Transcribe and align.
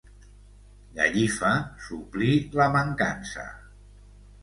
Gallifa 0.95 1.53
suplí 1.89 2.33
la 2.59 2.71
mancança. 2.79 3.49